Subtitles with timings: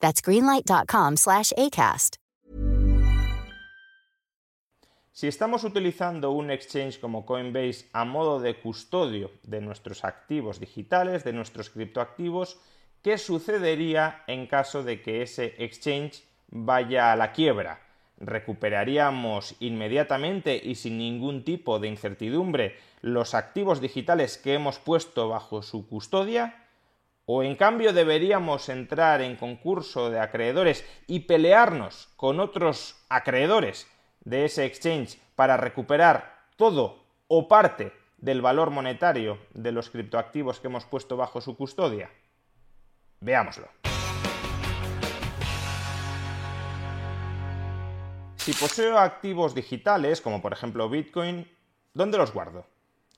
[0.00, 2.16] That's greenlight.com slash ACAST.
[5.12, 11.24] Si estamos utilizando un exchange como Coinbase a modo de custodio de nuestros activos digitales,
[11.24, 12.60] de nuestros criptoactivos,
[13.02, 17.80] ¿qué sucedería en caso de que ese exchange vaya a la quiebra?
[18.20, 25.62] recuperaríamos inmediatamente y sin ningún tipo de incertidumbre los activos digitales que hemos puesto bajo
[25.62, 26.67] su custodia?
[27.30, 33.86] ¿O en cambio deberíamos entrar en concurso de acreedores y pelearnos con otros acreedores
[34.24, 40.68] de ese exchange para recuperar todo o parte del valor monetario de los criptoactivos que
[40.68, 42.10] hemos puesto bajo su custodia?
[43.20, 43.68] Veámoslo.
[48.36, 51.46] Si poseo activos digitales, como por ejemplo Bitcoin,
[51.92, 52.64] ¿dónde los guardo?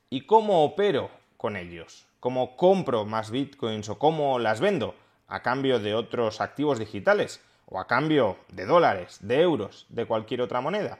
[0.08, 2.06] ¿Y cómo opero con ellos?
[2.20, 4.94] ¿Cómo compro más Bitcoins o cómo las vendo?
[5.26, 7.40] ¿A cambio de otros activos digitales?
[7.64, 10.98] ¿O a cambio de dólares, de euros, de cualquier otra moneda?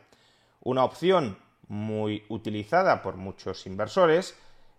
[0.63, 1.37] Una opción
[1.69, 4.35] muy utilizada por muchos inversores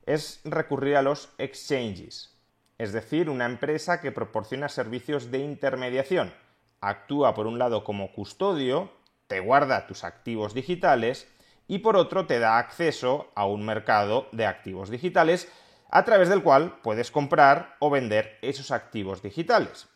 [0.07, 2.35] es recurrir a los exchanges,
[2.79, 6.33] es decir, una empresa que proporciona servicios de intermediación.
[6.79, 8.91] Actúa por un lado como custodio,
[9.27, 11.27] te guarda tus activos digitales
[11.67, 15.47] y por otro te da acceso a un mercado de activos digitales
[15.89, 19.87] a través del cual puedes comprar o vender esos activos digitales.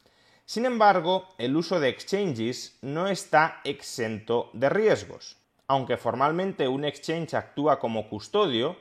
[0.45, 5.37] Sin embargo, el uso de exchanges no está exento de riesgos.
[5.67, 8.77] Aunque formalmente un exchange actúa como custodio,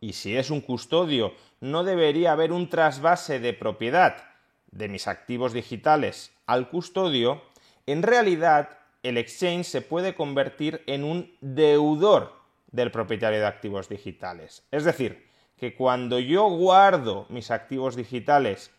[0.00, 4.28] y si es un custodio no debería haber un trasvase de propiedad
[4.70, 7.42] de mis activos digitales al custodio,
[7.86, 12.32] en realidad el exchange se puede convertir en un deudor
[12.70, 14.64] del propietario de activos digitales.
[14.70, 18.70] Es decir, que cuando yo guardo mis activos digitales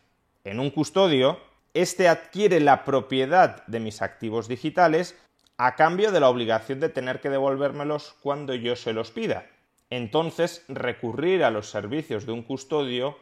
[0.44, 1.40] en un custodio,
[1.74, 5.18] éste adquiere la propiedad de mis activos digitales
[5.58, 9.46] a cambio de la obligación de tener que devolvérmelos cuando yo se los pida.
[9.90, 13.18] Entonces, recurrir a los servicios de un custodio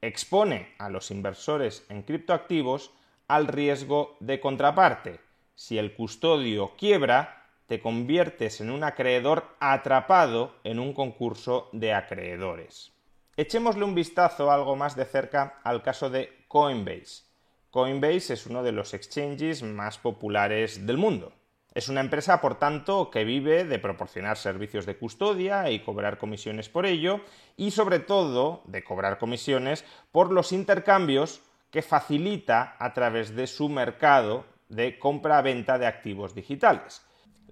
[0.00, 2.92] expone a los inversores en criptoactivos
[3.28, 5.20] al riesgo de contraparte,
[5.62, 12.90] si el custodio quiebra, te conviertes en un acreedor atrapado en un concurso de acreedores.
[13.36, 17.26] Echémosle un vistazo algo más de cerca al caso de Coinbase.
[17.70, 21.32] Coinbase es uno de los exchanges más populares del mundo.
[21.74, 26.68] Es una empresa, por tanto, que vive de proporcionar servicios de custodia y cobrar comisiones
[26.68, 27.20] por ello,
[27.56, 31.40] y sobre todo de cobrar comisiones por los intercambios
[31.70, 37.02] que facilita a través de su mercado de compra-venta de activos digitales.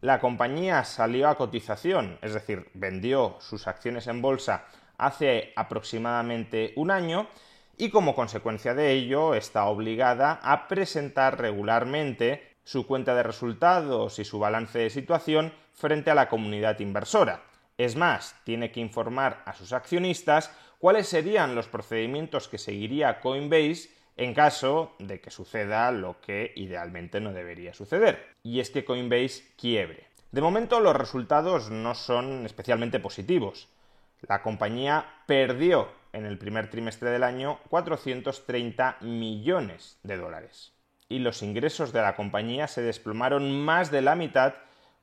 [0.01, 4.65] La compañía salió a cotización, es decir, vendió sus acciones en bolsa
[4.97, 7.29] hace aproximadamente un año
[7.77, 14.25] y como consecuencia de ello está obligada a presentar regularmente su cuenta de resultados y
[14.25, 17.43] su balance de situación frente a la comunidad inversora.
[17.77, 23.91] Es más, tiene que informar a sus accionistas cuáles serían los procedimientos que seguiría Coinbase
[24.21, 29.45] en caso de que suceda lo que idealmente no debería suceder, y es que Coinbase
[29.57, 30.09] quiebre.
[30.31, 33.71] De momento los resultados no son especialmente positivos.
[34.29, 40.75] La compañía perdió en el primer trimestre del año 430 millones de dólares.
[41.09, 44.53] Y los ingresos de la compañía se desplomaron más de la mitad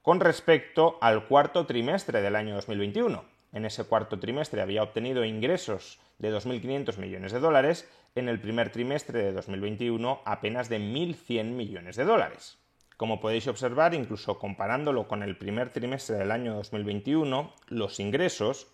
[0.04, 3.26] con respecto al cuarto trimestre del año 2021.
[3.54, 8.72] En ese cuarto trimestre había obtenido ingresos de 2.500 millones de dólares en el primer
[8.72, 12.58] trimestre de 2021 apenas de 1.100 millones de dólares.
[12.98, 18.68] Como podéis observar, incluso comparándolo con el primer trimestre del año 2021, los ingresos,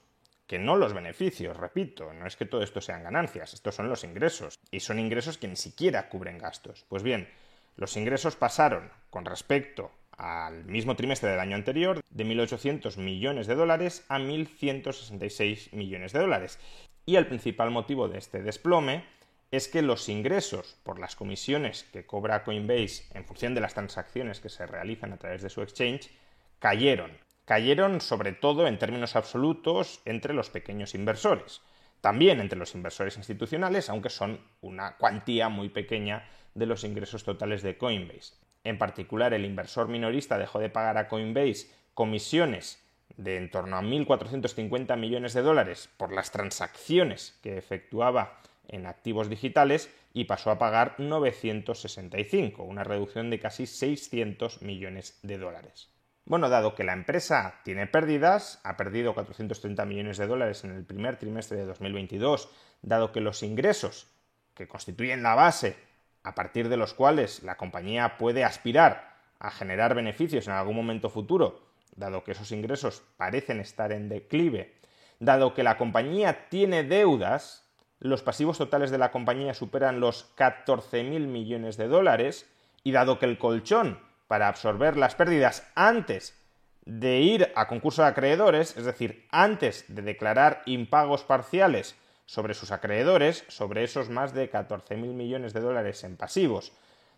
[0.47, 4.03] que no los beneficios, repito, no es que todo esto sean ganancias, estos son los
[4.05, 6.85] ingresos, y son ingresos que ni siquiera cubren gastos.
[6.87, 7.29] Pues bien,
[7.75, 13.55] los ingresos pasaron con respecto al mismo trimestre del año anterior de 1.800 millones de
[13.55, 16.59] dólares a 1.166 millones de dólares.
[17.05, 19.05] Y el principal motivo de este desplome
[19.51, 24.39] es que los ingresos por las comisiones que cobra Coinbase en función de las transacciones
[24.39, 26.09] que se realizan a través de su exchange
[26.59, 27.11] cayeron.
[27.45, 31.61] Cayeron sobre todo en términos absolutos entre los pequeños inversores.
[32.01, 37.61] También entre los inversores institucionales, aunque son una cuantía muy pequeña de los ingresos totales
[37.61, 38.42] de Coinbase.
[38.63, 42.81] En particular, el inversor minorista dejó de pagar a Coinbase comisiones
[43.17, 49.29] de en torno a 1.450 millones de dólares por las transacciones que efectuaba en activos
[49.29, 55.89] digitales y pasó a pagar 965, una reducción de casi 600 millones de dólares.
[56.25, 60.85] Bueno, dado que la empresa tiene pérdidas, ha perdido 430 millones de dólares en el
[60.85, 62.49] primer trimestre de 2022,
[62.81, 64.07] dado que los ingresos,
[64.53, 65.75] que constituyen la base
[66.23, 71.09] a partir de los cuales la compañía puede aspirar a generar beneficios en algún momento
[71.09, 71.61] futuro,
[71.95, 74.73] dado que esos ingresos parecen estar en declive,
[75.19, 77.67] dado que la compañía tiene deudas,
[77.99, 82.49] los pasivos totales de la compañía superan los 14.000 millones de dólares,
[82.83, 86.37] y dado que el colchón para absorber las pérdidas antes
[86.85, 92.71] de ir a concurso de acreedores, es decir, antes de declarar impagos parciales sobre sus
[92.71, 96.71] acreedores, sobre esos más de 14.000 millones de dólares en pasivos.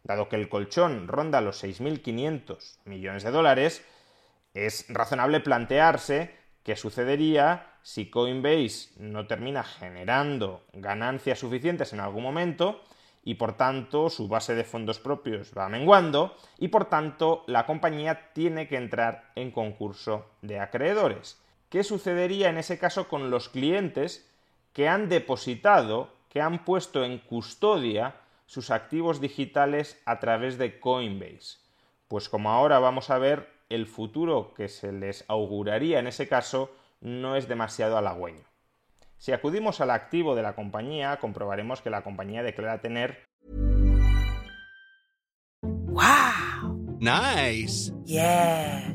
[0.04, 3.84] Dado que el colchón ronda los 6.500 millones de dólares,
[4.54, 12.81] es razonable plantearse qué sucedería si Coinbase no termina generando ganancias suficientes en algún momento
[13.24, 18.31] y por tanto su base de fondos propios va menguando y por tanto la compañía
[18.34, 21.40] tiene que entrar en concurso de acreedores.
[21.69, 24.31] ¿Qué sucedería en ese caso con los clientes
[24.75, 31.60] que han depositado, que han puesto en custodia sus activos digitales a través de Coinbase?
[32.10, 36.75] Pues como ahora vamos a ver, el futuro que se les auguraría en ese caso
[37.00, 38.44] no es demasiado halagüeño.
[39.18, 43.24] Si acudimos al activo de la compañía, comprobaremos que la compañía declara tener
[45.62, 46.98] Wow.
[47.00, 47.94] Nice.
[48.04, 48.94] Yeah.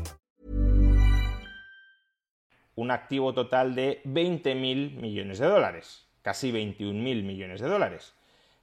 [2.75, 8.13] un activo total de 20.000 millones de dólares, casi 21.000 millones de dólares.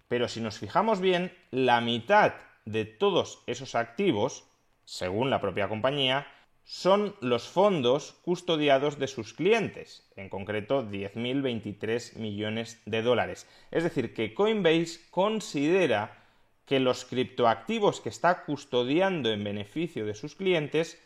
[0.08, 2.34] Pero si nos fijamos bien, la mitad
[2.64, 4.44] de todos esos activos,
[4.84, 6.26] según la propia compañía,
[6.64, 13.47] son los fondos custodiados de sus clientes, en concreto 10.023 millones de dólares.
[13.71, 16.18] Es decir, que Coinbase considera
[16.66, 21.02] que los criptoactivos que está custodiando en beneficio de sus clientes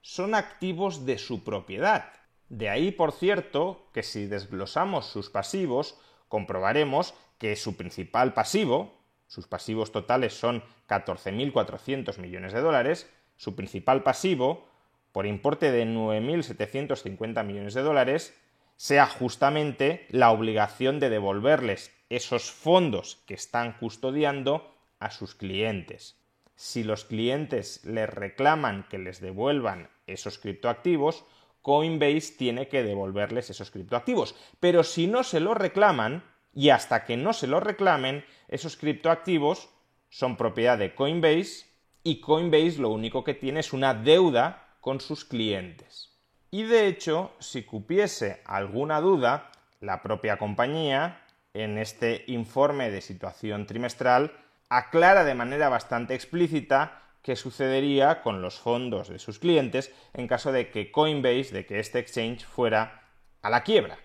[0.00, 2.12] son activos de su propiedad.
[2.50, 9.46] De ahí, por cierto, que si desglosamos sus pasivos, comprobaremos que su principal pasivo, sus
[9.46, 14.66] pasivos totales son 14.400 millones de dólares, su principal pasivo,
[15.12, 18.36] por importe de 9.750 millones de dólares,
[18.74, 26.16] sea justamente la obligación de devolverles esos fondos que están custodiando a sus clientes.
[26.56, 31.24] Si los clientes les reclaman que les devuelvan esos criptoactivos,
[31.62, 34.34] Coinbase tiene que devolverles esos criptoactivos.
[34.60, 39.70] Pero si no se lo reclaman, y hasta que no se lo reclamen, esos criptoactivos
[40.08, 41.66] son propiedad de Coinbase
[42.02, 46.10] y Coinbase lo único que tiene es una deuda con sus clientes.
[46.50, 51.22] Y de hecho, si cupiese alguna duda, la propia compañía,
[51.54, 54.32] en este informe de situación trimestral,
[54.68, 60.52] aclara de manera bastante explícita qué sucedería con los fondos de sus clientes en caso
[60.52, 63.02] de que Coinbase, de que este exchange fuera
[63.42, 63.98] a la quiebra.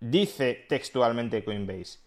[0.00, 2.00] Dice textualmente Coinbase,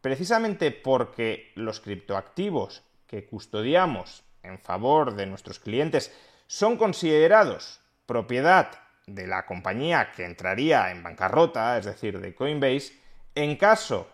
[0.00, 6.14] precisamente porque los criptoactivos que custodiamos en favor de nuestros clientes
[6.46, 8.70] son considerados propiedad
[9.06, 12.94] de la compañía que entraría en bancarrota, es decir, de Coinbase,
[13.34, 14.08] en caso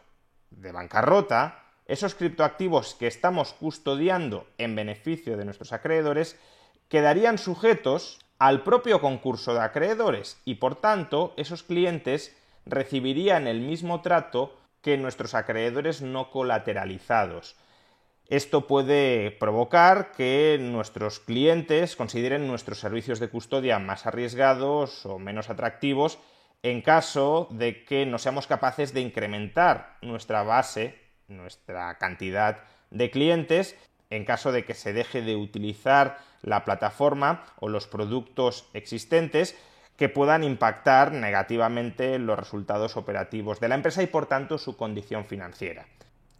[0.50, 1.59] de bancarrota,
[1.90, 6.38] esos criptoactivos que estamos custodiando en beneficio de nuestros acreedores
[6.88, 14.02] quedarían sujetos al propio concurso de acreedores y por tanto esos clientes recibirían el mismo
[14.02, 17.56] trato que nuestros acreedores no colateralizados.
[18.28, 25.50] Esto puede provocar que nuestros clientes consideren nuestros servicios de custodia más arriesgados o menos
[25.50, 26.20] atractivos
[26.62, 30.99] en caso de que no seamos capaces de incrementar nuestra base,
[31.30, 32.58] nuestra cantidad
[32.90, 33.76] de clientes,
[34.10, 39.56] en caso de que se deje de utilizar la plataforma o los productos existentes
[39.96, 45.24] que puedan impactar negativamente los resultados operativos de la empresa y por tanto su condición
[45.26, 45.86] financiera.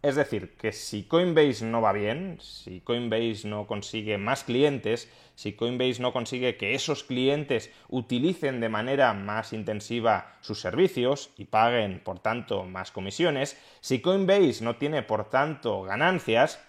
[0.01, 5.53] Es decir, que si Coinbase no va bien, si Coinbase no consigue más clientes, si
[5.53, 12.01] Coinbase no consigue que esos clientes utilicen de manera más intensiva sus servicios y paguen,
[12.03, 16.59] por tanto, más comisiones, si Coinbase no tiene, por tanto, ganancias,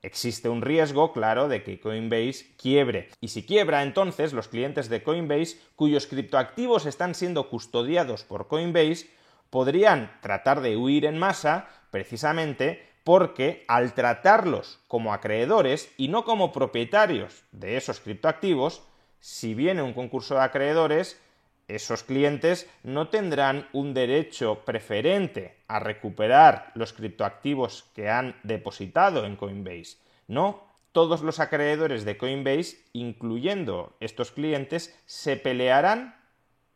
[0.00, 3.10] existe un riesgo, claro, de que Coinbase quiebre.
[3.20, 9.10] Y si quiebra, entonces los clientes de Coinbase, cuyos criptoactivos están siendo custodiados por Coinbase,
[9.50, 16.52] podrían tratar de huir en masa precisamente porque al tratarlos como acreedores y no como
[16.52, 18.82] propietarios de esos criptoactivos,
[19.20, 21.20] si viene un concurso de acreedores,
[21.68, 29.36] esos clientes no tendrán un derecho preferente a recuperar los criptoactivos que han depositado en
[29.36, 29.98] Coinbase.
[30.26, 36.16] No, todos los acreedores de Coinbase, incluyendo estos clientes, se pelearán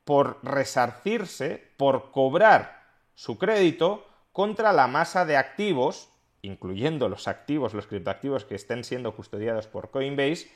[0.05, 2.83] por resarcirse, por cobrar
[3.15, 6.09] su crédito contra la masa de activos,
[6.41, 10.51] incluyendo los activos, los criptoactivos que estén siendo custodiados por Coinbase,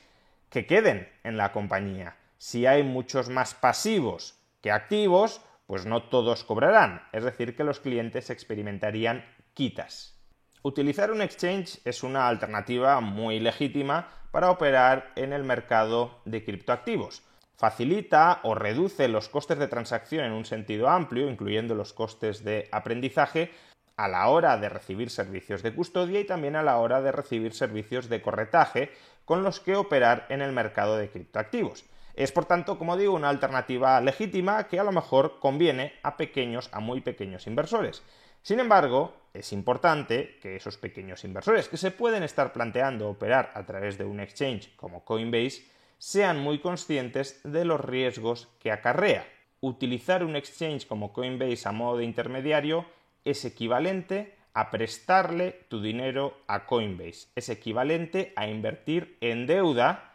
[0.49, 2.17] que queden en la compañía.
[2.37, 7.79] Si hay muchos más pasivos que activos, pues no todos cobrarán, es decir, que los
[7.79, 10.15] clientes experimentarían quitas.
[10.63, 17.23] Utilizar un exchange es una alternativa muy legítima para operar en el mercado de criptoactivos
[17.57, 22.69] facilita o reduce los costes de transacción en un sentido amplio, incluyendo los costes de
[22.71, 23.51] aprendizaje,
[23.97, 27.53] a la hora de recibir servicios de custodia y también a la hora de recibir
[27.53, 28.91] servicios de corretaje
[29.25, 31.83] con los que operar en el mercado de criptoactivos.
[32.13, 36.69] Es por tanto, como digo, una alternativa legítima que a lo mejor conviene a pequeños,
[36.71, 38.03] a muy pequeños inversores.
[38.41, 43.65] Sin embargo, es importante que esos pequeños inversores que se pueden estar planteando operar a
[43.65, 45.65] través de un exchange como Coinbase
[45.97, 49.27] sean muy conscientes de los riesgos que acarrea.
[49.59, 52.85] Utilizar un exchange como Coinbase a modo de intermediario
[53.29, 57.27] es equivalente a prestarle tu dinero a Coinbase.
[57.35, 60.13] Es equivalente a invertir en deuda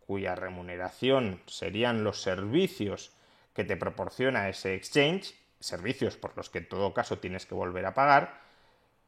[0.00, 3.12] cuya remuneración serían los servicios
[3.54, 7.86] que te proporciona ese exchange, servicios por los que en todo caso tienes que volver
[7.86, 8.40] a pagar,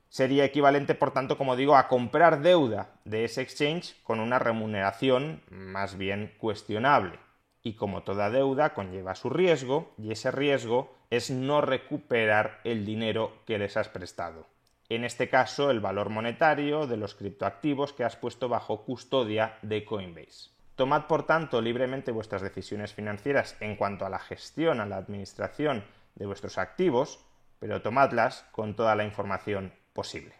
[0.09, 5.43] sería equivalente, por tanto, como digo, a comprar deuda de ese exchange con una remuneración
[5.51, 7.19] más bien cuestionable.
[7.63, 13.43] Y como toda deuda conlleva su riesgo, y ese riesgo es no recuperar el dinero
[13.45, 14.47] que les has prestado.
[14.89, 19.85] En este caso, el valor monetario de los criptoactivos que has puesto bajo custodia de
[19.85, 20.51] Coinbase.
[20.75, 25.85] Tomad, por tanto, libremente vuestras decisiones financieras en cuanto a la gestión, a la administración
[26.15, 27.21] de vuestros activos,
[27.59, 30.40] pero tomadlas con toda la información posible.